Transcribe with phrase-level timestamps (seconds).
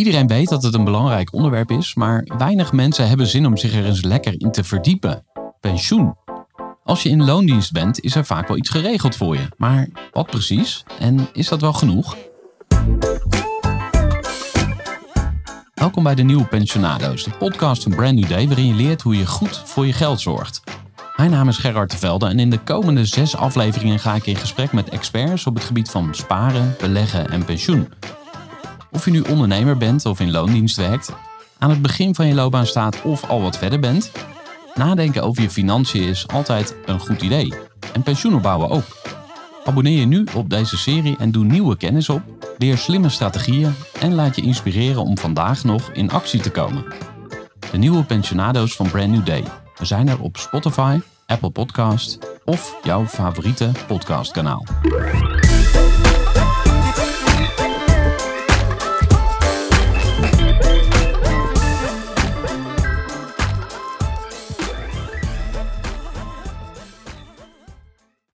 [0.00, 3.74] Iedereen weet dat het een belangrijk onderwerp is, maar weinig mensen hebben zin om zich
[3.74, 5.24] er eens lekker in te verdiepen.
[5.60, 6.14] Pensioen.
[6.84, 9.48] Als je in loondienst bent, is er vaak wel iets geregeld voor je.
[9.56, 10.84] Maar wat precies?
[10.98, 12.16] En is dat wel genoeg?
[15.74, 19.16] Welkom bij de Nieuwe Pensionado's, de podcast van Brand New Day, waarin je leert hoe
[19.16, 20.62] je goed voor je geld zorgt.
[21.16, 24.36] Mijn naam is Gerard de Velde en in de komende zes afleveringen ga ik in
[24.36, 27.88] gesprek met experts op het gebied van sparen, beleggen en pensioen.
[29.00, 31.12] Of je nu ondernemer bent of in loondienst werkt,
[31.58, 34.12] aan het begin van je loopbaan staat of al wat verder bent,
[34.74, 37.54] nadenken over je financiën is altijd een goed idee.
[37.92, 38.84] En pensioen opbouwen ook.
[39.64, 42.22] Abonneer je nu op deze serie en doe nieuwe kennis op,
[42.58, 46.84] leer slimme strategieën en laat je inspireren om vandaag nog in actie te komen.
[47.70, 49.44] De nieuwe pensionado's van Brand New Day.
[49.82, 54.64] Zijn er op Spotify, Apple Podcast of jouw favoriete podcastkanaal.